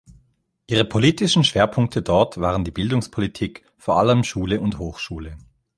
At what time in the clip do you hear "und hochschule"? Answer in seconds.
4.59-5.37